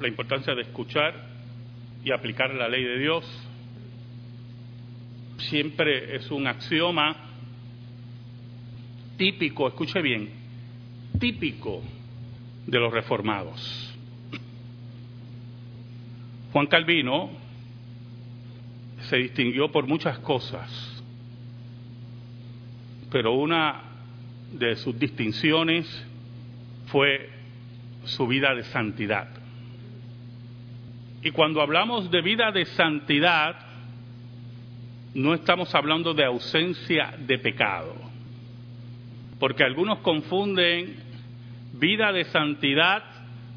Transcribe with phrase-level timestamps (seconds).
[0.00, 1.14] la importancia de escuchar
[2.04, 3.24] y aplicar la ley de Dios.
[5.38, 7.16] Siempre es un axioma
[9.16, 10.30] típico, escuche bien,
[11.18, 11.82] típico
[12.66, 13.94] de los reformados.
[16.52, 17.30] Juan Calvino
[19.08, 21.02] se distinguió por muchas cosas,
[23.10, 23.82] pero una
[24.52, 25.86] de sus distinciones
[26.86, 27.28] fue
[28.04, 29.43] su vida de santidad.
[31.24, 33.56] Y cuando hablamos de vida de santidad,
[35.14, 37.94] no estamos hablando de ausencia de pecado,
[39.40, 40.96] porque algunos confunden
[41.72, 43.02] vida de santidad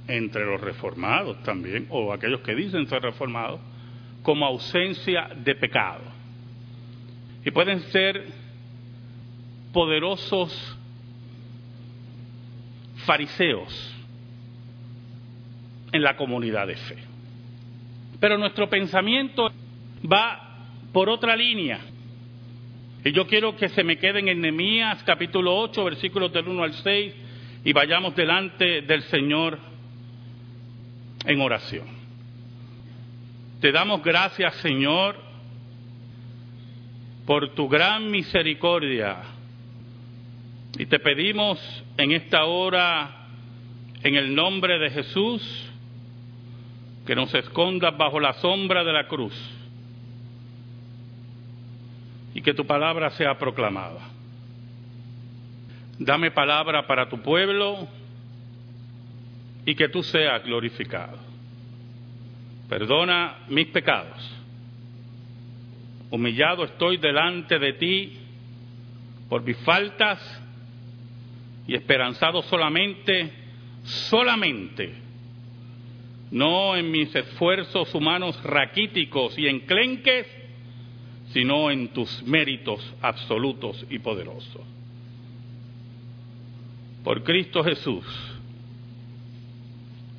[0.07, 3.59] entre los reformados también, o aquellos que dicen ser reformados,
[4.23, 6.04] como ausencia de pecado.
[7.43, 8.27] Y pueden ser
[9.73, 10.77] poderosos
[13.05, 13.93] fariseos
[15.91, 17.16] en la comunidad de fe.
[18.20, 19.51] Pero nuestro pensamiento
[20.12, 20.48] va
[20.91, 21.79] por otra línea.
[23.04, 26.73] Y yo quiero que se me queden en Nehemías capítulo 8, versículos del 1 al
[26.73, 27.13] 6,
[27.63, 29.60] y vayamos delante del Señor
[31.26, 31.85] en oración.
[33.62, 35.15] Te damos gracias, Señor,
[37.26, 39.18] por tu gran misericordia.
[40.77, 41.60] Y te pedimos
[41.98, 43.27] en esta hora,
[44.04, 45.66] en el nombre de Jesús,
[47.08, 49.34] que nos escondas bajo la sombra de la cruz
[52.34, 54.02] y que tu palabra sea proclamada.
[55.98, 57.88] Dame palabra para tu pueblo
[59.66, 61.18] y que tú seas glorificado.
[62.68, 64.35] Perdona mis pecados.
[66.12, 68.19] Humillado estoy delante de ti
[69.30, 70.19] por mis faltas
[71.68, 73.31] y esperanzado solamente,
[73.84, 75.06] solamente
[76.31, 80.28] no en mis esfuerzos humanos raquíticos y enclenques,
[81.31, 84.61] sino en tus méritos absolutos y poderosos.
[87.03, 88.05] Por Cristo Jesús.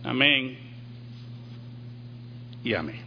[0.04, 0.58] Amén
[2.64, 3.02] y amén.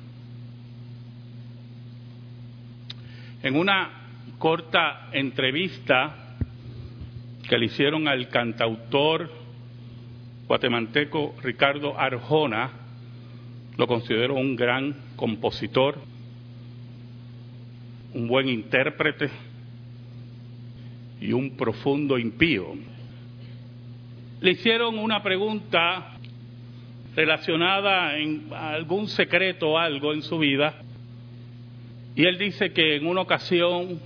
[3.41, 3.90] En una
[4.38, 6.35] corta entrevista
[7.47, 9.31] que le hicieron al cantautor
[10.47, 12.81] guatemalteco Ricardo Arjona,
[13.81, 15.97] lo considero un gran compositor,
[18.14, 19.28] un buen intérprete
[21.19, 22.75] y un profundo impío.
[24.40, 26.16] Le hicieron una pregunta
[27.16, 30.75] relacionada en algún secreto o algo en su vida
[32.16, 34.00] y él dice que en una ocasión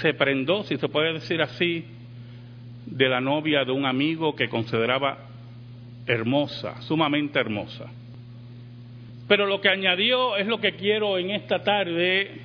[0.00, 1.84] se prendó, si se puede decir así,
[2.86, 5.28] de la novia de un amigo que consideraba
[6.06, 7.99] hermosa, sumamente hermosa.
[9.30, 12.40] Pero lo que añadió es lo que quiero en esta tarde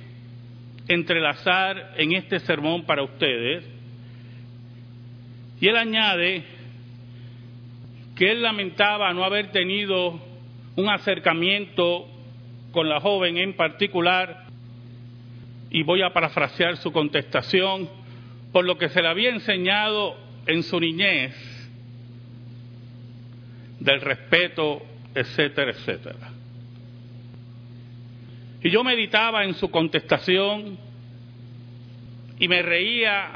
[0.86, 3.64] entrelazar en este sermón para ustedes.
[5.60, 6.44] Y él añade
[8.14, 10.20] que él lamentaba no haber tenido
[10.76, 12.06] un acercamiento
[12.70, 14.44] con la joven en particular,
[15.70, 17.90] y voy a parafrasear su contestación,
[18.52, 21.34] por lo que se le había enseñado en su niñez
[23.80, 24.82] del respeto,
[25.16, 26.35] etcétera, etcétera.
[28.66, 30.76] Y yo meditaba en su contestación
[32.36, 33.30] y me reía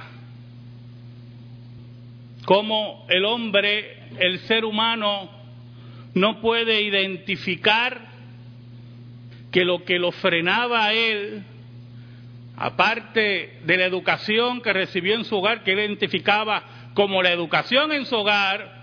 [2.44, 5.30] cómo el hombre, el ser humano,
[6.14, 8.08] no puede identificar
[9.52, 11.44] que lo que lo frenaba a él,
[12.56, 17.92] aparte de la educación que recibió en su hogar, que él identificaba como la educación
[17.92, 18.82] en su hogar,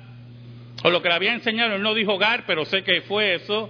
[0.82, 3.70] o lo que le había enseñado, él no dijo hogar, pero sé que fue eso,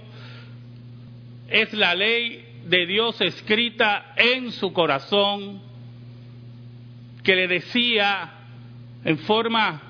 [1.50, 5.60] es la ley de Dios escrita en su corazón
[7.22, 8.32] que le decía
[9.04, 9.82] en forma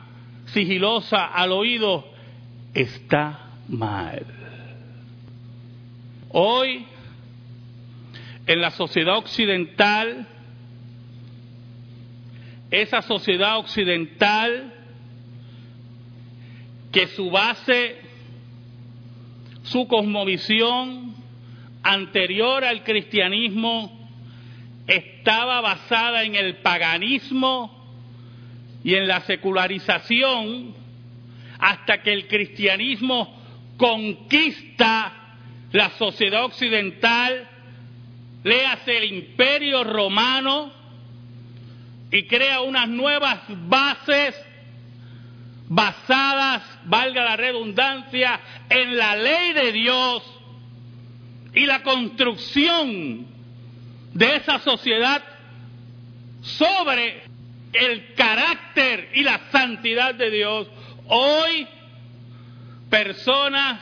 [0.46, 2.04] sigilosa al oído,
[2.74, 4.24] está mal.
[6.30, 6.86] Hoy,
[8.46, 10.26] en la sociedad occidental,
[12.70, 14.74] esa sociedad occidental
[16.92, 17.96] que su base,
[19.62, 21.14] su cosmovisión
[21.88, 24.08] anterior al cristianismo
[24.86, 27.74] estaba basada en el paganismo
[28.84, 30.74] y en la secularización
[31.58, 33.36] hasta que el cristianismo
[33.76, 35.12] conquista
[35.72, 37.48] la sociedad occidental,
[38.44, 40.72] léase el imperio romano
[42.10, 44.34] y crea unas nuevas bases
[45.68, 48.40] basadas, valga la redundancia,
[48.70, 50.37] en la ley de Dios
[51.54, 53.26] y la construcción
[54.14, 55.22] de esa sociedad
[56.42, 57.22] sobre
[57.72, 60.68] el carácter y la santidad de Dios.
[61.06, 61.66] Hoy,
[62.90, 63.80] personas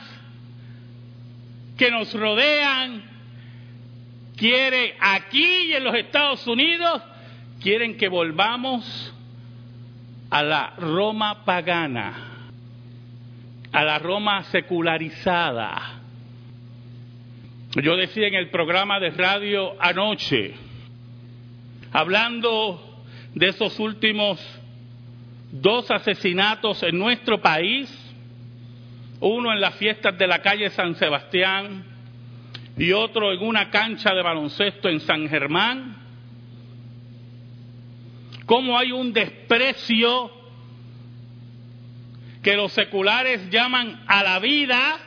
[1.77, 3.03] que nos rodean,
[4.35, 7.01] quieren aquí y en los Estados Unidos,
[7.61, 9.13] quieren que volvamos
[10.29, 12.13] a la Roma pagana,
[13.71, 15.96] a la Roma secularizada.
[17.83, 20.55] Yo decía en el programa de radio anoche,
[21.91, 23.03] hablando
[23.35, 24.39] de esos últimos
[25.51, 27.87] dos asesinatos en nuestro país,
[29.19, 31.83] uno en las fiestas de la calle San Sebastián
[32.79, 35.97] y otro en una cancha de baloncesto en San Germán,
[38.47, 40.31] cómo hay un desprecio
[42.41, 45.06] que los seculares llaman a la vida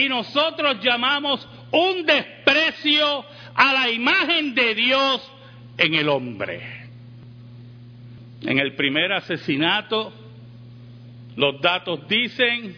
[0.00, 3.24] y nosotros llamamos un desprecio
[3.54, 5.32] a la imagen de Dios
[5.76, 6.60] en el hombre.
[8.42, 10.12] En el primer asesinato,
[11.36, 12.74] los datos dicen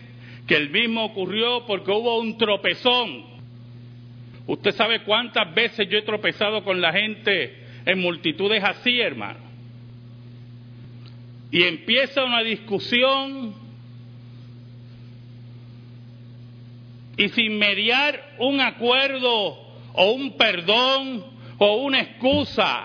[0.47, 3.25] que el mismo ocurrió porque hubo un tropezón.
[4.47, 9.39] Usted sabe cuántas veces yo he tropezado con la gente en multitudes así, hermano.
[11.53, 13.62] Y empieza una discusión
[17.17, 19.59] y sin mediar un acuerdo
[19.93, 21.25] o un perdón
[21.59, 22.85] o una excusa,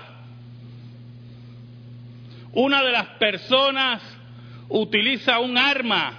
[2.54, 4.02] una de las personas
[4.70, 6.18] utiliza un arma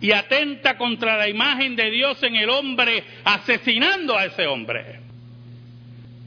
[0.00, 5.00] y atenta contra la imagen de Dios en el hombre, asesinando a ese hombre.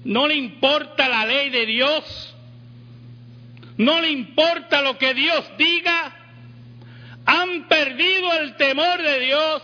[0.04, 2.36] No le importa la ley de Dios,
[3.78, 6.16] no le importa lo que Dios diga,
[7.26, 9.62] han perdido el temor de Dios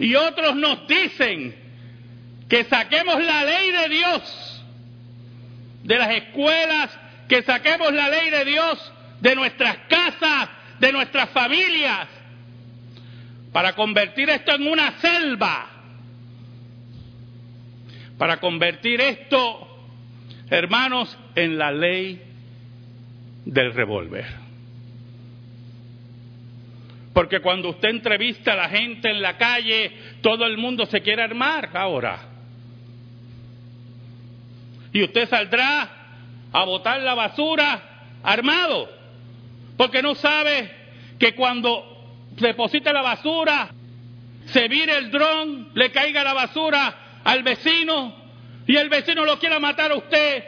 [0.00, 1.54] y otros nos dicen
[2.48, 4.64] que saquemos la ley de Dios
[5.84, 6.98] de las escuelas,
[7.28, 10.48] que saquemos la ley de Dios de nuestras casas,
[10.80, 12.08] de nuestras familias,
[13.52, 15.80] para convertir esto en una selva
[18.20, 19.66] para convertir esto,
[20.50, 22.20] hermanos, en la ley
[23.46, 24.26] del revólver.
[27.12, 29.92] Porque cuando usted entrevista a la gente en la calle,
[30.22, 32.20] todo el mundo se quiere armar ahora.
[34.92, 35.88] Y usted saldrá
[36.52, 37.82] a botar la basura
[38.22, 38.88] armado,
[39.76, 40.70] porque no sabe
[41.18, 43.70] que cuando deposita la basura,
[44.46, 48.14] se vire el dron, le caiga la basura al vecino
[48.66, 50.44] y el vecino lo quiera matar a usted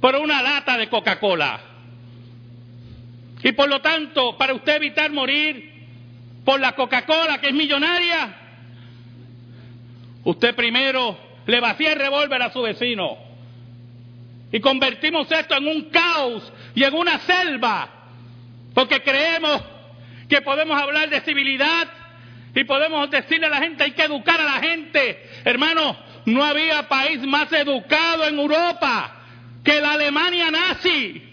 [0.00, 1.71] por una lata de Coca-Cola.
[3.42, 5.72] Y por lo tanto, para usted evitar morir
[6.44, 8.34] por la Coca-Cola que es millonaria,
[10.24, 13.18] usted primero le vacía el revólver a su vecino.
[14.52, 17.88] Y convertimos esto en un caos y en una selva,
[18.74, 19.62] porque creemos
[20.28, 21.88] que podemos hablar de civilidad
[22.54, 25.30] y podemos decirle a la gente, hay que educar a la gente.
[25.44, 25.96] Hermano,
[26.26, 29.16] no había país más educado en Europa
[29.64, 31.31] que la Alemania nazi.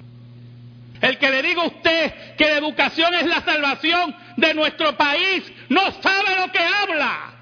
[1.01, 5.51] El que le diga a usted que la educación es la salvación de nuestro país,
[5.69, 7.33] no sabe lo que habla.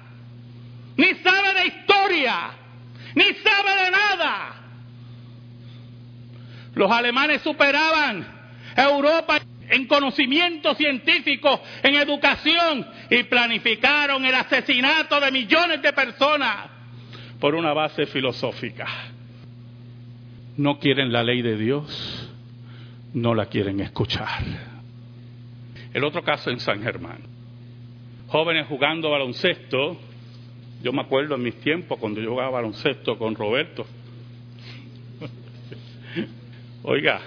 [0.96, 2.50] Ni sabe de historia,
[3.14, 4.54] ni sabe de nada.
[6.74, 8.26] Los alemanes superaban
[8.76, 16.70] a Europa en conocimiento científico, en educación, y planificaron el asesinato de millones de personas
[17.40, 18.86] por una base filosófica.
[20.56, 22.17] No quieren la ley de Dios,
[23.14, 24.42] no la quieren escuchar.
[25.92, 27.18] El otro caso en San Germán.
[28.28, 29.96] Jóvenes jugando baloncesto.
[30.82, 33.86] Yo me acuerdo en mis tiempos cuando yo jugaba baloncesto con Roberto.
[36.84, 37.20] Oiga,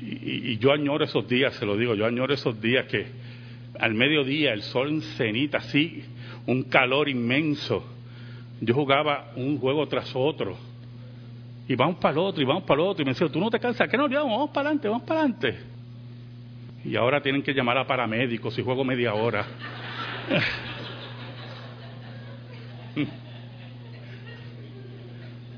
[0.00, 3.06] y, yo añoro esos días, se lo digo, yo añoro esos días que
[3.78, 6.04] al mediodía el sol en cenita, así,
[6.46, 7.84] un calor inmenso.
[8.60, 10.56] Yo jugaba un juego tras otro.
[11.68, 13.02] Y vamos para el otro, y vamos para el otro.
[13.02, 14.32] Y me decía, tú no te cansas, ¿qué nos llevamos?
[14.32, 15.58] Vamos para adelante, vamos para adelante.
[16.84, 19.46] Y ahora tienen que llamar a paramédicos y juego media hora.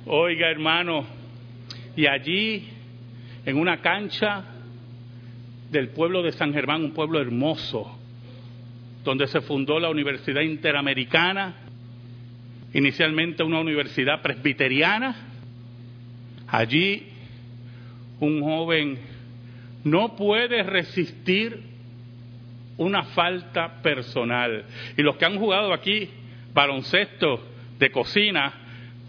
[0.06, 1.06] Oiga, hermano,
[1.96, 2.68] y allí
[3.46, 4.44] en una cancha
[5.70, 7.98] del pueblo de San Germán, un pueblo hermoso,
[9.02, 11.54] donde se fundó la Universidad Interamericana,
[12.74, 15.33] inicialmente una universidad presbiteriana.
[16.54, 17.08] Allí
[18.20, 18.96] un joven
[19.82, 21.60] no puede resistir
[22.76, 24.64] una falta personal.
[24.96, 26.08] Y los que han jugado aquí
[26.52, 27.44] baloncesto
[27.76, 28.52] de cocina,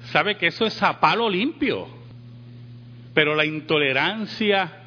[0.05, 1.87] sabe que eso es a palo limpio.
[3.13, 4.81] Pero la intolerancia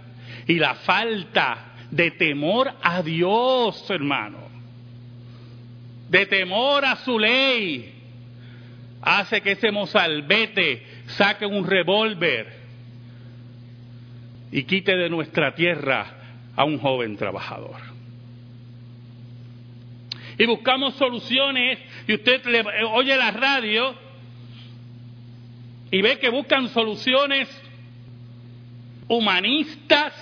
[0.48, 4.48] y la falta de temor a Dios, hermano,
[6.08, 7.94] de temor a su ley,
[9.00, 12.46] hace que ese mozalbete saque un revólver
[14.50, 16.06] y quite de nuestra tierra
[16.56, 17.80] a un joven trabajador.
[20.38, 22.62] Y buscamos soluciones, y usted le,
[22.92, 23.94] oye la radio
[25.90, 27.48] y ve que buscan soluciones
[29.08, 30.12] humanistas,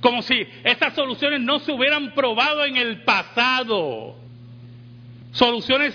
[0.00, 4.16] como si estas soluciones no se hubieran probado en el pasado.
[5.32, 5.94] Soluciones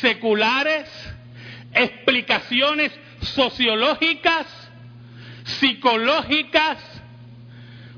[0.00, 1.13] seculares,
[1.74, 4.46] explicaciones sociológicas,
[5.44, 6.78] psicológicas,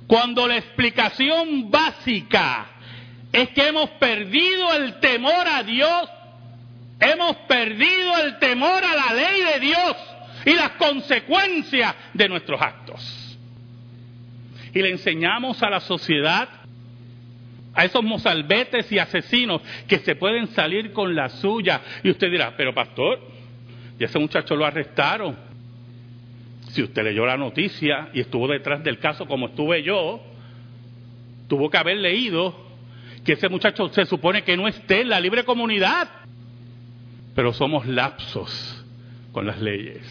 [0.06, 2.66] cuando la explicación básica
[3.32, 6.08] es que hemos perdido el temor a Dios,
[7.00, 9.96] hemos perdido el temor a la ley de Dios
[10.44, 13.38] y las consecuencias de nuestros actos.
[14.72, 16.48] Y le enseñamos a la sociedad,
[17.74, 21.80] a esos mozalbetes y asesinos que se pueden salir con la suya.
[22.02, 23.35] Y usted dirá, pero pastor,
[23.98, 25.36] y ese muchacho lo arrestaron.
[26.70, 30.20] Si usted leyó la noticia y estuvo detrás del caso como estuve yo,
[31.48, 32.54] tuvo que haber leído
[33.24, 36.08] que ese muchacho se supone que no esté en la libre comunidad.
[37.34, 38.84] Pero somos lapsos
[39.32, 40.04] con las leyes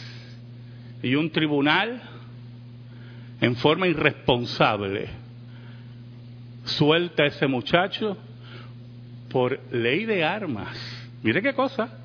[1.02, 2.02] y un tribunal
[3.42, 5.10] en forma irresponsable
[6.64, 8.18] suelta a ese muchacho
[9.30, 10.76] por ley de armas.
[11.22, 12.05] Mire qué cosa.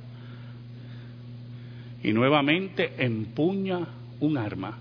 [2.02, 3.80] Y nuevamente empuña
[4.21, 4.78] un arma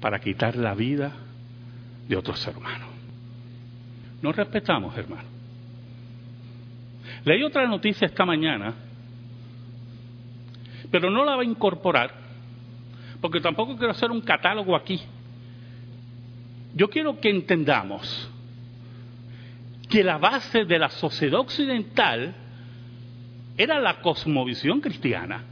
[0.00, 1.12] para quitar la vida
[2.08, 2.86] de otro ser humano.
[4.22, 5.28] No respetamos, hermano.
[7.24, 8.74] Leí otra noticia esta mañana,
[10.90, 12.28] pero no la va a incorporar
[13.20, 15.00] porque tampoco quiero hacer un catálogo aquí.
[16.74, 18.30] Yo quiero que entendamos
[19.88, 22.34] que la base de la sociedad occidental
[23.56, 25.42] era la cosmovisión cristiana.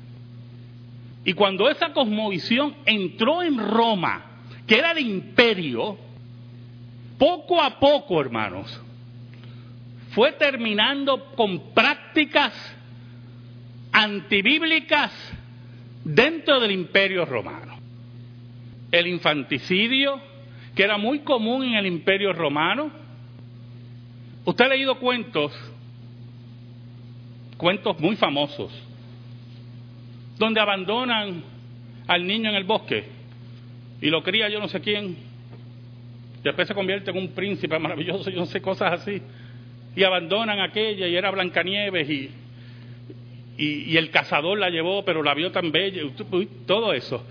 [1.27, 4.25] Y cuando esa cosmovisión entró en Roma,
[4.65, 5.99] que era el imperio,
[7.19, 8.81] poco a poco, hermanos,
[10.11, 12.55] fue terminando con prácticas
[13.91, 15.13] antibíblicas
[16.05, 17.77] dentro del imperio romano.
[18.93, 20.21] El infanticidio,
[20.77, 22.89] que era muy común en el imperio romano.
[24.45, 25.53] Usted ha leído cuentos,
[27.57, 28.71] cuentos muy famosos,
[30.39, 31.43] donde abandonan
[32.07, 33.05] al niño en el bosque
[34.01, 35.17] y lo cría yo no sé quién.
[36.43, 39.21] Después se convierte en un príncipe maravilloso, yo no sé, cosas así.
[39.97, 42.31] Y abandonan aquella y era Blancanieves y
[43.59, 46.03] y, el cazador la llevó, pero la vio tan bella,
[46.67, 47.25] todo eso.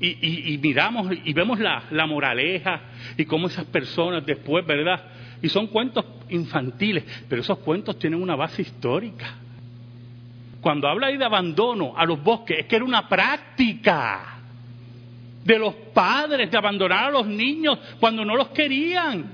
[0.00, 2.80] Y, miramos y vemos la, la, moraleja
[3.16, 5.00] y cómo esas personas después, ¿verdad?
[5.40, 9.36] Y son cuentos infantiles, pero esos cuentos tienen una base histórica.
[10.62, 14.38] Cuando habla ahí de abandono a los bosques, es que era una práctica
[15.44, 19.24] de los padres de abandonar a los niños cuando no los querían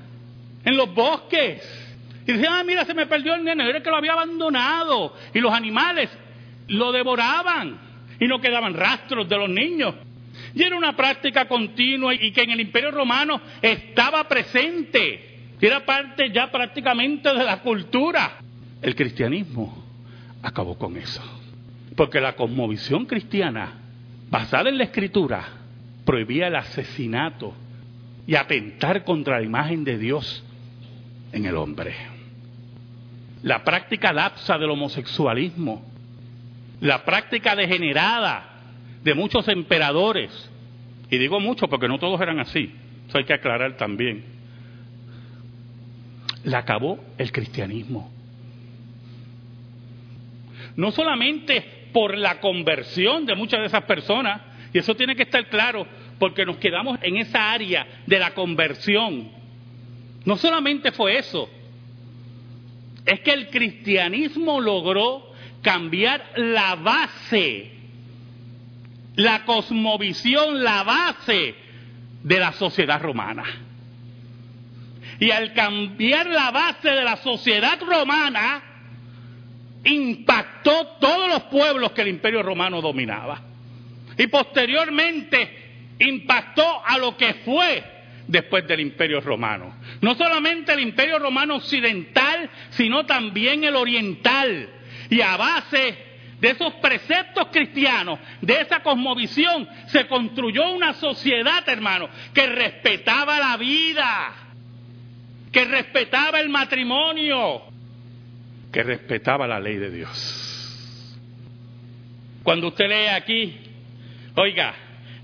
[0.65, 1.63] en los bosques.
[2.27, 5.15] Y decían, ah, mira, se me perdió el nene, era que lo había abandonado.
[5.35, 6.09] Y los animales
[6.69, 7.79] lo devoraban
[8.19, 9.97] y no quedaban rastros de los niños.
[10.55, 15.41] Y era una práctica continua y que en el Imperio Romano estaba presente.
[15.61, 18.39] Era parte ya prácticamente de la cultura.
[18.81, 19.88] El cristianismo
[20.42, 21.23] acabó con eso.
[21.97, 23.73] Porque la cosmovisión cristiana,
[24.30, 25.45] basada en la escritura,
[26.04, 27.54] prohibía el asesinato
[28.26, 30.45] y atentar contra la imagen de Dios
[31.33, 31.95] en el hombre
[33.42, 35.83] la práctica lapsa del homosexualismo,
[36.80, 38.45] la práctica degenerada
[39.02, 40.50] de muchos emperadores,
[41.11, 42.75] y digo muchos porque no todos eran así,
[43.09, 44.25] eso hay que aclarar también,
[46.45, 48.12] la acabó el cristianismo.
[50.79, 54.41] No solamente por la conversión de muchas de esas personas,
[54.73, 55.85] y eso tiene que estar claro,
[56.21, 59.29] porque nos quedamos en esa área de la conversión.
[60.25, 61.51] No solamente fue eso,
[63.05, 65.33] es que el cristianismo logró
[65.63, 67.73] cambiar la base,
[69.17, 71.57] la cosmovisión, la base
[72.23, 73.43] de la sociedad romana.
[75.19, 78.68] Y al cambiar la base de la sociedad romana,
[79.88, 83.40] impactó todos los pueblos que el imperio romano dominaba.
[84.16, 87.85] Y posteriormente impactó a lo que fue
[88.26, 89.75] después del imperio romano.
[90.00, 94.68] No solamente el imperio romano occidental, sino también el oriental.
[95.11, 96.07] Y a base
[96.40, 103.57] de esos preceptos cristianos, de esa cosmovisión, se construyó una sociedad, hermano, que respetaba la
[103.57, 104.35] vida,
[105.50, 107.62] que respetaba el matrimonio,
[108.73, 111.19] que respetaba la ley de Dios.
[112.43, 113.57] Cuando usted lee aquí,
[114.35, 114.75] oiga,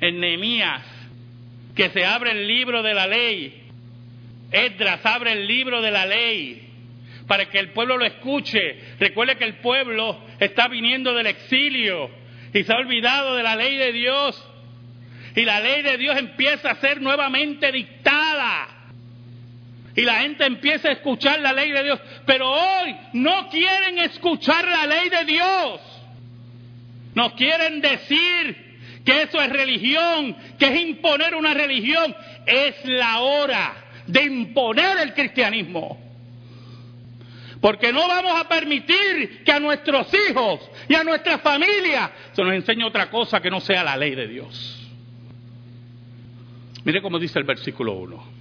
[0.01, 0.83] en Nehemías,
[1.75, 3.63] que se abre el libro de la ley,
[4.53, 6.69] Esdras abre el libro de la ley
[7.27, 8.79] para que el pueblo lo escuche.
[8.99, 12.11] Recuerde que el pueblo está viniendo del exilio
[12.53, 14.51] y se ha olvidado de la ley de Dios.
[15.35, 18.24] Y la ley de Dios empieza a ser nuevamente dictada.
[19.97, 22.01] Y la gente empieza a escuchar la ley de Dios.
[22.27, 25.81] Pero hoy no quieren escuchar la ley de Dios.
[27.15, 32.15] Nos quieren decir que eso es religión, que es imponer una religión.
[32.45, 33.73] Es la hora
[34.07, 36.01] de imponer el cristianismo.
[37.61, 42.53] Porque no vamos a permitir que a nuestros hijos y a nuestra familia se nos
[42.53, 44.81] enseñe otra cosa que no sea la ley de Dios.
[46.85, 48.34] Mire cómo dice el versículo 1.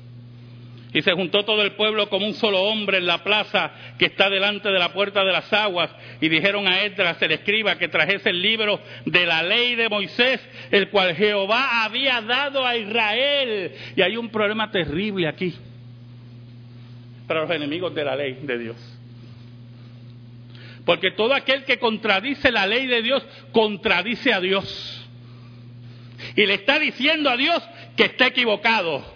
[0.93, 4.29] Y se juntó todo el pueblo como un solo hombre en la plaza que está
[4.29, 5.89] delante de la puerta de las aguas.
[6.21, 10.39] Y dijeron a Esdras, el escriba, que trajese el libro de la ley de Moisés,
[10.69, 13.71] el cual Jehová había dado a Israel.
[13.95, 15.55] Y hay un problema terrible aquí
[17.27, 18.99] para los enemigos de la ley de Dios.
[20.85, 25.09] Porque todo aquel que contradice la ley de Dios, contradice a Dios.
[26.35, 27.63] Y le está diciendo a Dios
[27.95, 29.12] que está equivocado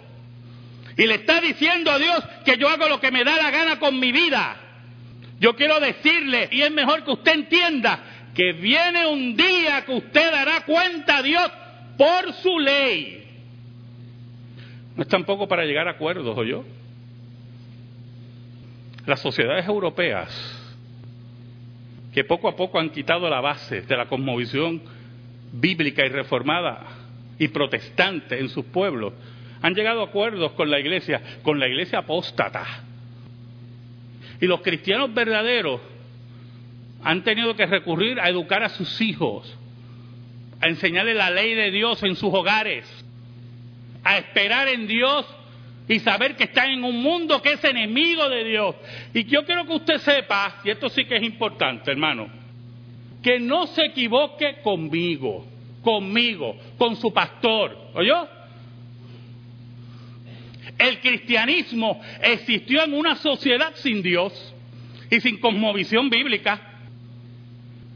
[0.98, 3.78] y le está diciendo a Dios que yo hago lo que me da la gana
[3.78, 4.56] con mi vida.
[5.38, 8.00] Yo quiero decirle, y es mejor que usted entienda,
[8.34, 11.48] que viene un día que usted dará cuenta a Dios
[11.96, 13.24] por su ley.
[14.96, 16.64] No es tampoco para llegar a acuerdos, ¿o yo?
[19.06, 20.28] Las sociedades europeas,
[22.12, 24.82] que poco a poco han quitado la base de la cosmovisión
[25.52, 26.84] bíblica y reformada
[27.38, 29.12] y protestante en sus pueblos,
[29.60, 32.64] han llegado a acuerdos con la iglesia, con la iglesia apóstata.
[34.40, 35.80] Y los cristianos verdaderos
[37.02, 39.56] han tenido que recurrir a educar a sus hijos,
[40.60, 42.84] a enseñarles la ley de Dios en sus hogares,
[44.04, 45.26] a esperar en Dios
[45.88, 48.76] y saber que están en un mundo que es enemigo de Dios.
[49.14, 52.28] Y yo quiero que usted sepa, y esto sí que es importante, hermano,
[53.22, 55.46] que no se equivoque conmigo,
[55.82, 57.76] conmigo, con su pastor.
[57.94, 58.37] ¿Oyó?
[60.78, 64.54] El cristianismo existió en una sociedad sin Dios
[65.10, 66.60] y sin cosmovisión bíblica.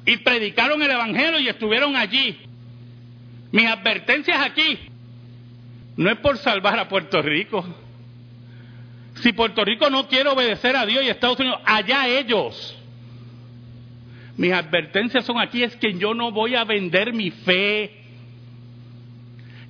[0.05, 2.37] Y predicaron el Evangelio y estuvieron allí.
[3.53, 4.79] Mis advertencias aquí
[5.97, 7.65] no es por salvar a Puerto Rico.
[9.17, 12.77] Si Puerto Rico no quiere obedecer a Dios y Estados Unidos, allá ellos.
[14.37, 18.02] Mis advertencias son aquí es que yo no voy a vender mi fe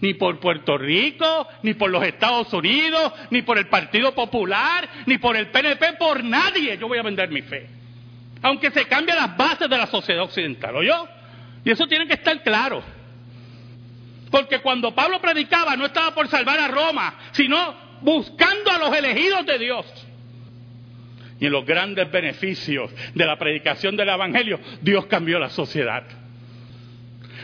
[0.02, 5.16] ni por Puerto Rico, ni por los Estados Unidos, ni por el Partido Popular, ni
[5.18, 7.68] por el PNP, por nadie yo voy a vender mi fe.
[8.42, 11.08] Aunque se cambien las bases de la sociedad occidental, yo?
[11.64, 12.82] Y eso tiene que estar claro.
[14.28, 19.46] Porque cuando Pablo predicaba no estaba por salvar a Roma, sino buscando a los elegidos
[19.46, 19.86] de Dios.
[21.38, 26.02] Y en los grandes beneficios de la predicación del Evangelio, Dios cambió la sociedad.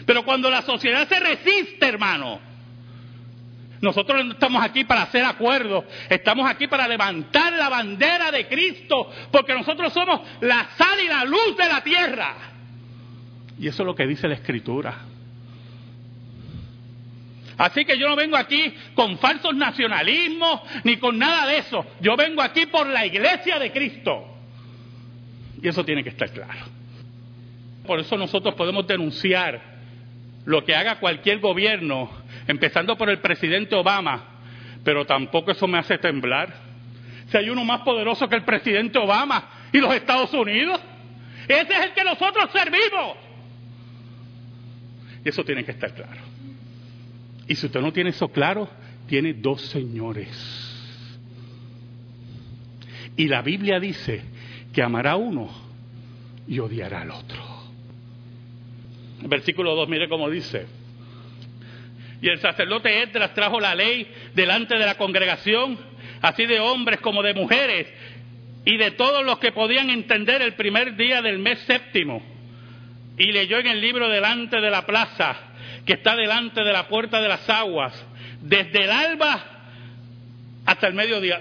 [0.04, 2.47] Pero cuando la sociedad se resiste, hermano,
[3.80, 9.10] nosotros no estamos aquí para hacer acuerdos, estamos aquí para levantar la bandera de Cristo,
[9.30, 12.34] porque nosotros somos la sal y la luz de la tierra.
[13.58, 14.94] Y eso es lo que dice la Escritura.
[17.56, 21.84] Así que yo no vengo aquí con falsos nacionalismos ni con nada de eso.
[22.00, 24.24] Yo vengo aquí por la iglesia de Cristo.
[25.60, 26.66] Y eso tiene que estar claro.
[27.84, 29.60] Por eso nosotros podemos denunciar
[30.44, 32.10] lo que haga cualquier gobierno
[32.48, 34.24] empezando por el presidente Obama,
[34.82, 36.52] pero tampoco eso me hace temblar.
[37.28, 40.80] Si hay uno más poderoso que el presidente Obama y los Estados Unidos,
[41.46, 43.16] ese es el que nosotros servimos.
[45.24, 46.22] Y eso tiene que estar claro.
[47.46, 48.68] Y si usted no tiene eso claro,
[49.06, 50.64] tiene dos señores.
[53.16, 54.22] Y la Biblia dice
[54.72, 55.50] que amará uno
[56.46, 57.42] y odiará al otro.
[59.22, 60.77] versículo 2, mire cómo dice.
[62.20, 65.78] Y el sacerdote Esdras trajo la ley delante de la congregación,
[66.20, 67.86] así de hombres como de mujeres,
[68.64, 72.22] y de todos los que podían entender el primer día del mes séptimo.
[73.20, 75.34] y leyó en el libro delante de la plaza,
[75.84, 77.92] que está delante de la puerta de las aguas,
[78.40, 79.42] desde el alba
[80.64, 81.40] hasta el mediodía.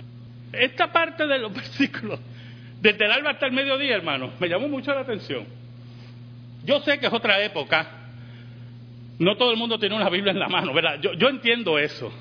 [0.52, 2.20] Esta parte de los versículos,
[2.82, 5.46] desde el alba hasta el mediodía, hermano, me llamó mucho la atención.
[6.64, 7.97] Yo sé que es otra época,
[9.20, 11.00] no todo el mundo tiene una Biblia en la mano, ¿verdad?
[11.02, 12.12] Yo, yo entiendo eso.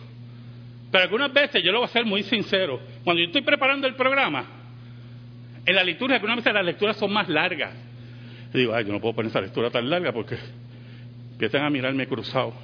[0.90, 3.94] Pero algunas veces, yo lo voy a ser muy sincero, cuando yo estoy preparando el
[3.94, 4.46] programa,
[5.66, 7.74] en la liturgia, algunas veces las lecturas son más largas.
[8.54, 10.36] Y digo, ay, yo no puedo poner esa lectura tan larga porque
[11.32, 12.54] empiezan a mirarme cruzado.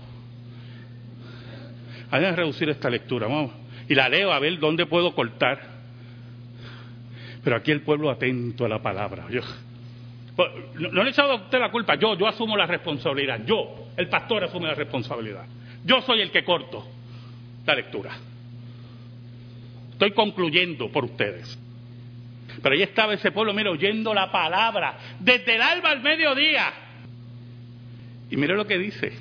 [2.11, 3.53] Hay que reducir esta lectura, vamos.
[3.88, 5.61] Y la leo a ver dónde puedo cortar.
[7.42, 9.27] Pero aquí el pueblo atento a la palabra.
[9.31, 9.40] Yo,
[10.37, 13.40] no, le he usted la culpa, yo, yo asumo la responsabilidad.
[13.45, 15.45] Yo, el pastor, asume la responsabilidad.
[15.85, 16.87] Yo soy el que corto
[17.66, 18.12] la lectura.
[19.92, 21.59] Estoy concluyendo por ustedes.
[22.62, 26.73] Pero ahí estaba ese pueblo, mira, oyendo la palabra, desde el alba al mediodía.
[28.31, 29.12] Y mire lo que dice.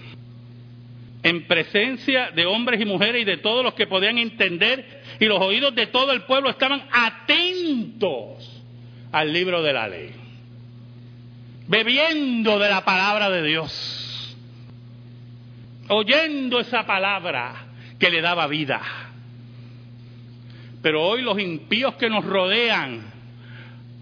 [1.23, 5.39] En presencia de hombres y mujeres y de todos los que podían entender, y los
[5.39, 8.63] oídos de todo el pueblo estaban atentos
[9.11, 10.11] al libro de la ley,
[11.71, 14.37] bebiendo de la palabra de Dios,
[15.87, 17.53] oyendo esa palabra
[17.97, 18.81] que le daba vida.
[20.81, 23.13] Pero hoy los impíos que nos rodean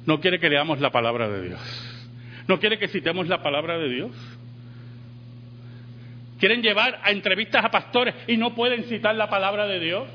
[0.07, 1.61] no quiere que leamos la palabra de Dios.
[2.47, 4.11] No quiere que citemos la palabra de Dios.
[6.39, 10.07] Quieren llevar a entrevistas a pastores y no pueden citar la palabra de Dios.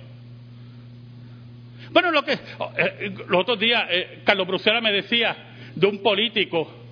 [1.92, 5.36] Bueno, lo que oh, eh, los otros días eh, Carlos Brusela me decía
[5.76, 6.83] de un político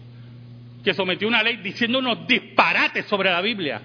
[0.82, 3.80] que sometió una ley diciendo unos disparates sobre la Biblia.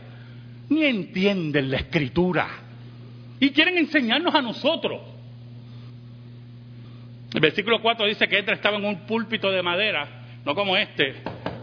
[0.70, 2.48] Ni entienden la escritura.
[3.40, 5.02] Y quieren enseñarnos a nosotros.
[7.34, 10.08] El versículo 4 dice que Edra estaba en un púlpito de madera,
[10.46, 11.16] no como este,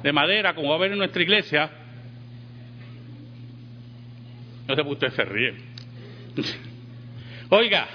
[0.02, 1.70] de madera, como va a ver en nuestra iglesia.
[4.68, 5.54] No sé por qué usted se ríe.
[7.50, 7.86] Oiga,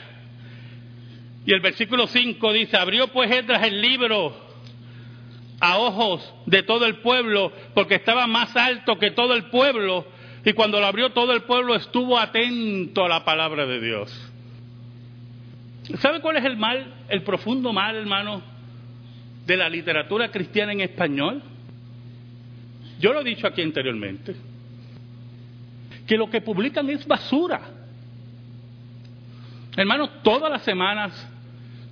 [1.46, 4.49] y el versículo 5 dice, abrió pues Edras el libro
[5.60, 10.06] a ojos de todo el pueblo, porque estaba más alto que todo el pueblo,
[10.46, 14.32] y cuando lo abrió todo el pueblo estuvo atento a la palabra de Dios.
[16.00, 18.42] ¿Sabe cuál es el mal, el profundo mal, hermano,
[19.46, 21.42] de la literatura cristiana en español?
[23.00, 24.36] Yo lo he dicho aquí anteriormente,
[26.06, 27.62] que lo que publican es basura.
[29.76, 31.28] Hermano, todas las semanas,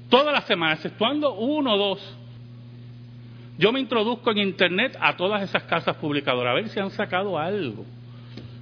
[0.10, 2.18] todas las semanas, exceptuando uno o dos,
[3.58, 7.38] yo me introduzco en internet a todas esas casas publicadoras, a ver si han sacado
[7.38, 7.86] algo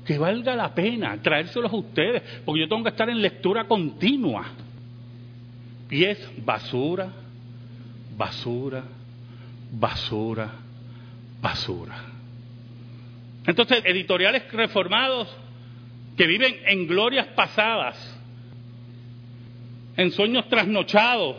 [0.06, 4.46] que valga la pena traérselos a ustedes, porque yo tengo que estar en lectura continua.
[5.90, 7.10] Y es basura,
[8.16, 8.84] basura,
[9.72, 10.52] basura,
[11.42, 11.96] basura.
[13.48, 15.36] Entonces, editoriales reformados
[16.16, 17.98] que viven en glorias pasadas,
[19.98, 21.38] en sueños trasnochados,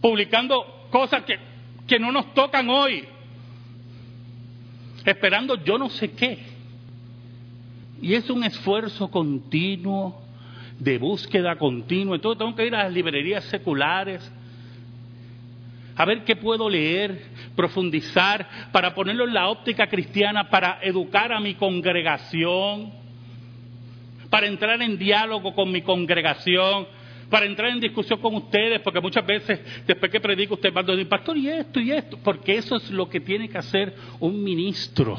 [0.00, 1.38] publicando cosas que,
[1.86, 3.04] que no nos tocan hoy,
[5.04, 6.38] esperando yo no sé qué.
[8.00, 10.20] Y es un esfuerzo continuo
[10.78, 12.16] de búsqueda continua.
[12.16, 14.30] Entonces tengo que ir a las librerías seculares
[15.96, 17.22] a ver qué puedo leer,
[17.54, 22.92] profundizar, para ponerlo en la óptica cristiana, para educar a mi congregación,
[24.30, 26.86] para entrar en diálogo con mi congregación,
[27.32, 30.84] para entrar en discusión con ustedes, porque muchas veces después que predico usted va a
[30.84, 34.44] decir, pastor, y esto y esto, porque eso es lo que tiene que hacer un
[34.44, 35.18] ministro.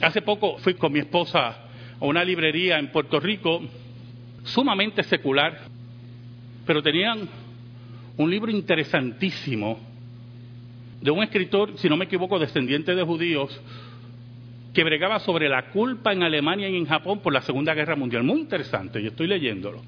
[0.00, 1.68] Hace poco fui con mi esposa
[2.00, 3.62] a una librería en Puerto Rico
[4.42, 5.60] sumamente secular,
[6.66, 7.28] pero tenían
[8.16, 9.78] un libro interesantísimo
[11.00, 13.62] de un escritor, si no me equivoco, descendiente de judíos,
[14.74, 18.24] que bregaba sobre la culpa en Alemania y en Japón por la Segunda Guerra Mundial.
[18.24, 19.80] Muy interesante, yo estoy leyéndolo.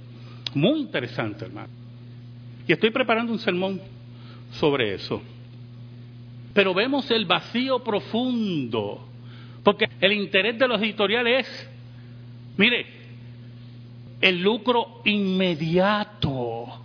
[0.54, 1.68] Muy interesante, hermano.
[2.66, 3.80] Y estoy preparando un sermón
[4.52, 5.22] sobre eso.
[6.52, 9.06] Pero vemos el vacío profundo,
[9.62, 11.70] porque el interés de los editoriales es,
[12.56, 12.86] mire,
[14.20, 16.80] el lucro inmediato.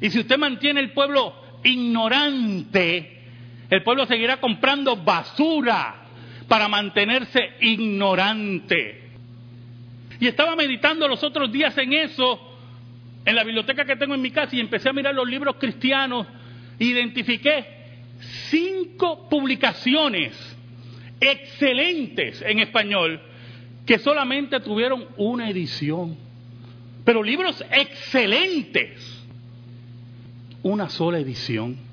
[0.00, 1.34] Y si usted mantiene el pueblo
[1.64, 3.22] ignorante,
[3.70, 6.02] el pueblo seguirá comprando basura
[6.48, 8.99] para mantenerse ignorante.
[10.20, 12.38] Y estaba meditando los otros días en eso,
[13.24, 16.26] en la biblioteca que tengo en mi casa, y empecé a mirar los libros cristianos,
[16.78, 17.64] identifiqué
[18.50, 20.32] cinco publicaciones
[21.20, 23.20] excelentes en español
[23.86, 26.16] que solamente tuvieron una edición,
[27.04, 29.24] pero libros excelentes,
[30.62, 31.88] una sola edición.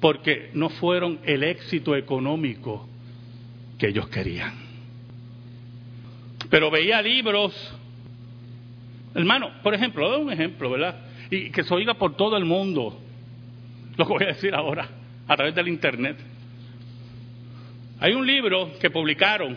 [0.00, 2.88] porque no fueron el éxito económico
[3.78, 4.54] que ellos querían.
[6.50, 7.54] Pero veía libros,
[9.14, 10.96] hermano, por ejemplo, doy un ejemplo, ¿verdad?
[11.30, 13.00] Y que se oiga por todo el mundo,
[13.96, 14.88] lo que voy a decir ahora,
[15.28, 16.16] a través del Internet.
[18.00, 19.56] Hay un libro que publicaron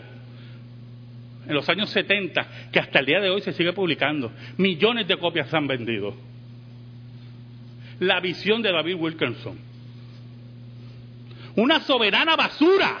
[1.46, 4.30] en los años 70 que hasta el día de hoy se sigue publicando.
[4.56, 6.14] Millones de copias se han vendido.
[8.00, 9.58] La visión de David Wilkinson.
[11.56, 13.00] Una soberana basura.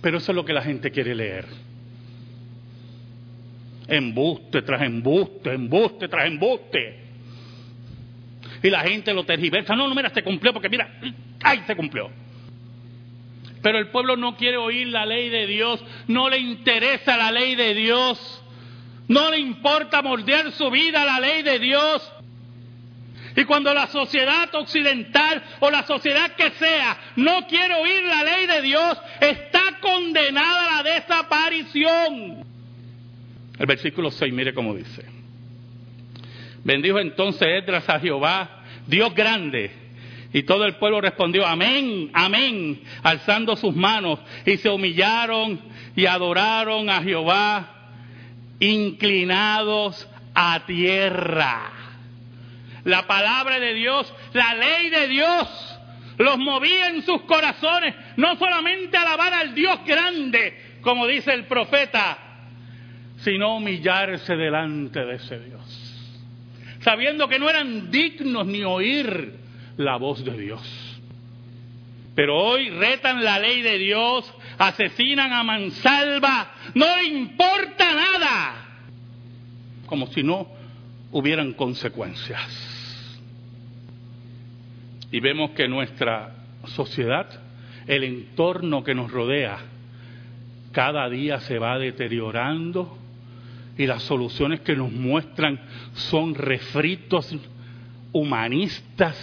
[0.00, 1.65] Pero eso es lo que la gente quiere leer.
[3.88, 7.06] Embuste tras embuste, embuste tras embuste.
[8.62, 9.76] Y la gente lo tergiversa.
[9.76, 10.88] No, no, mira, se cumplió porque mira,
[11.42, 12.10] ¡ay, se cumplió!
[13.62, 17.56] Pero el pueblo no quiere oír la ley de Dios, no le interesa la ley
[17.56, 18.44] de Dios,
[19.08, 22.12] no le importa morder su vida a la ley de Dios.
[23.36, 28.46] Y cuando la sociedad occidental o la sociedad que sea no quiere oír la ley
[28.46, 32.45] de Dios, está condenada a la desaparición.
[33.58, 35.04] El versículo 6, mire cómo dice.
[36.64, 39.70] Bendijo entonces Edras a Jehová, Dios grande.
[40.32, 44.18] Y todo el pueblo respondió, amén, amén, alzando sus manos.
[44.44, 45.60] Y se humillaron
[45.94, 47.90] y adoraron a Jehová,
[48.60, 51.76] inclinados a tierra
[52.86, 55.78] la palabra de Dios, la ley de Dios,
[56.18, 62.16] los movía en sus corazones, no solamente alabar al Dios grande, como dice el profeta,
[63.18, 66.20] sino humillarse delante de ese Dios,
[66.80, 69.34] sabiendo que no eran dignos ni oír
[69.76, 70.92] la voz de Dios.
[72.14, 78.54] Pero hoy retan la ley de Dios, asesinan a mansalva, no importa nada,
[79.86, 80.48] como si no
[81.12, 82.76] hubieran consecuencias
[85.10, 86.34] y vemos que nuestra
[86.66, 87.26] sociedad,
[87.86, 89.58] el entorno que nos rodea,
[90.72, 92.95] cada día se va deteriorando
[93.78, 95.60] y las soluciones que nos muestran
[95.94, 97.34] son refritos
[98.12, 99.16] humanistas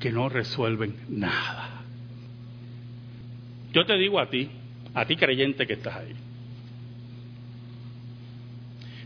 [0.00, 1.82] que no resuelven nada.
[3.72, 4.50] Yo te digo a ti,
[4.94, 6.14] a ti creyente que estás ahí,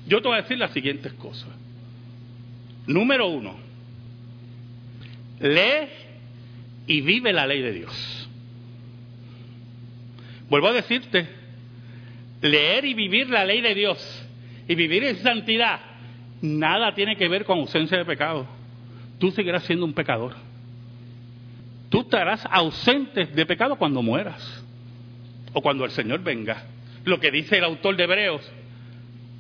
[0.07, 1.49] yo te voy a decir las siguientes cosas.
[2.87, 3.57] Número uno,
[5.41, 5.89] lee
[6.87, 8.29] y vive la ley de Dios.
[10.49, 11.42] Vuelvo a decirte,
[12.43, 14.29] leer y vivir la ley de Dios
[14.69, 15.81] y vivir en santidad,
[16.43, 18.47] nada tiene que ver con ausencia de pecado.
[19.19, 20.35] Tú seguirás siendo un pecador.
[21.89, 24.65] Tú estarás ausente de pecado cuando mueras
[25.53, 26.65] o cuando el Señor venga.
[27.05, 28.51] Lo que dice el autor de Hebreos,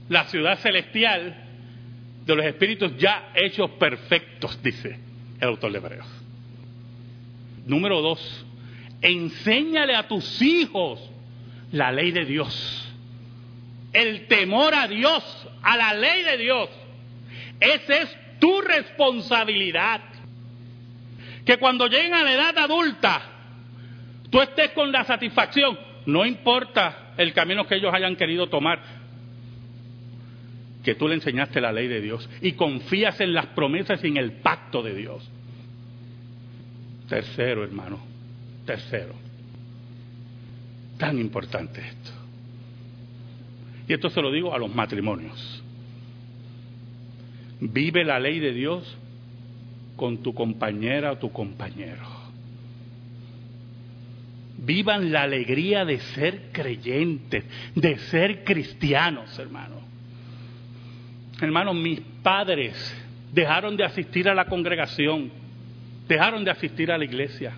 [0.09, 1.35] la ciudad celestial
[2.25, 4.99] de los espíritus ya hechos perfectos, dice
[5.41, 6.07] el autor de Hebreos.
[7.67, 8.47] Número dos,
[9.01, 11.01] enséñale a tus hijos
[11.73, 12.82] la ley de Dios.
[13.92, 15.22] El temor a Dios,
[15.62, 16.68] a la ley de Dios.
[17.61, 20.00] Esa es tu responsabilidad.
[21.44, 23.22] Que cuando lleguen a la edad adulta,
[24.31, 28.81] tú estés con la satisfacción, no importa el camino que ellos hayan querido tomar,
[30.83, 34.16] que tú le enseñaste la ley de Dios y confías en las promesas y en
[34.16, 35.28] el pacto de Dios.
[37.09, 38.00] Tercero, hermano,
[38.64, 39.14] tercero.
[40.98, 42.21] Tan importante esto.
[43.88, 45.62] Y esto se lo digo a los matrimonios.
[47.61, 48.97] Vive la ley de Dios
[49.97, 52.23] con tu compañera o tu compañero.
[54.59, 59.77] Vivan la alegría de ser creyentes, de ser cristianos, hermano.
[61.40, 62.75] Hermanos, mis padres
[63.33, 65.31] dejaron de asistir a la congregación,
[66.07, 67.55] dejaron de asistir a la iglesia.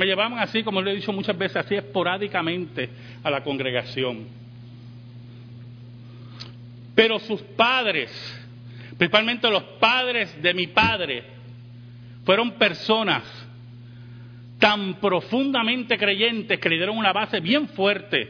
[0.00, 2.88] Me llevaban así, como le he dicho muchas veces, así esporádicamente
[3.22, 4.28] a la congregación.
[6.94, 8.10] Pero sus padres,
[8.96, 11.22] principalmente los padres de mi padre,
[12.24, 13.24] fueron personas
[14.58, 18.26] tan profundamente creyentes que le dieron una base bien fuerte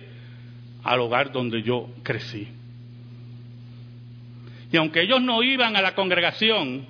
[0.82, 2.48] al hogar donde yo crecí.
[4.72, 6.84] Y aunque ellos no iban a la congregación,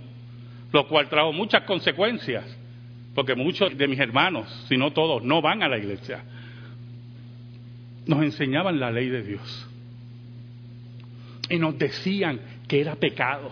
[0.72, 2.56] lo cual trajo muchas consecuencias,
[3.14, 6.22] porque muchos de mis hermanos, si no todos, no van a la iglesia,
[8.06, 9.66] nos enseñaban la ley de Dios.
[11.48, 13.50] Y nos decían que era pecado.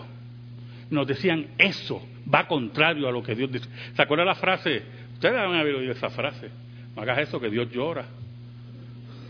[0.89, 2.01] Nos decían eso
[2.33, 3.67] va contrario a lo que Dios dice.
[3.93, 4.81] ¿Se acuerdan la frase?
[5.13, 6.49] Ustedes haber oído esa frase.
[6.95, 8.05] No hagas eso que Dios llora.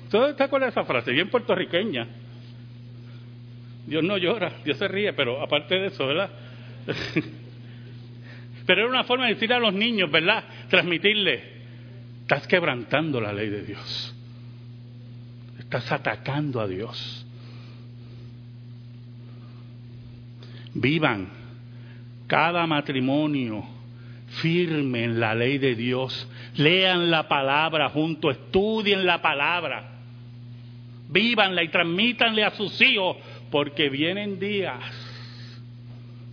[0.05, 1.11] ¿Ustedes se acuerdan de esa frase?
[1.11, 2.07] Bien puertorriqueña.
[3.87, 6.29] Dios no llora, Dios se ríe, pero aparte de eso, ¿verdad?
[8.69, 10.43] Pero era una forma de decirle a los niños, ¿verdad?
[10.69, 11.41] Transmitirle,
[12.21, 14.15] estás quebrantando la ley de Dios.
[15.57, 17.25] Estás atacando a Dios.
[20.75, 21.29] Vivan
[22.27, 23.65] cada matrimonio
[24.39, 26.29] firme en la ley de Dios.
[26.57, 29.95] Lean la palabra junto, estudien la palabra.
[31.09, 33.17] Vívanla y transmítanle a sus hijos,
[33.49, 34.79] porque vienen días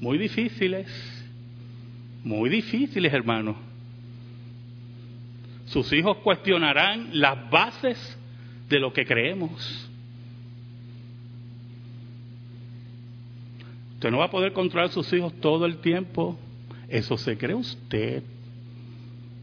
[0.01, 1.16] muy difíciles,
[2.27, 3.55] muy difíciles, hermanos.
[5.67, 8.19] Sus hijos cuestionarán las bases
[8.69, 9.89] de lo que creemos.
[13.95, 16.37] Usted no va a poder controlar a sus hijos todo el tiempo.
[16.89, 18.25] Eso se cree usted.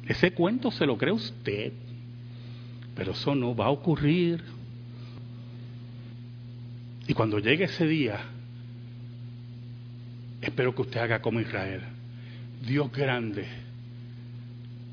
[0.05, 1.71] Ese cuento se lo cree usted.
[2.95, 4.43] Pero eso no va a ocurrir.
[7.07, 8.19] Y cuando llegue ese día,
[10.41, 11.92] espero que usted haga como Israel.
[12.65, 13.45] Dios grande,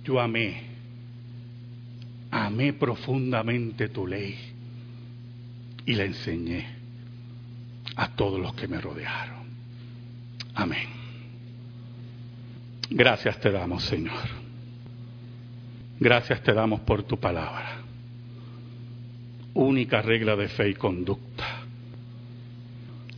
[0.02, 0.62] yo amé,
[2.30, 4.36] amé profundamente tu ley
[5.86, 6.66] y la enseñé
[7.94, 9.46] a todos los que me rodearon.
[10.54, 10.88] Amén.
[12.90, 14.40] Gracias te damos, Señor.
[16.00, 17.82] Gracias te damos por tu palabra.
[19.54, 21.46] Única regla de fe y conducta.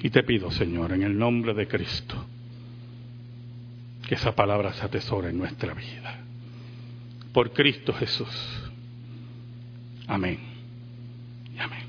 [0.00, 2.26] Y te pido, Señor, en el nombre de Cristo,
[4.12, 6.18] que esa palabra se atesore en nuestra vida.
[7.32, 8.28] Por Cristo Jesús.
[10.06, 10.38] Amén.
[11.58, 11.84] Amén.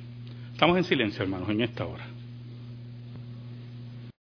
[0.54, 2.06] Estamos en silencio, hermanos, en esta hora.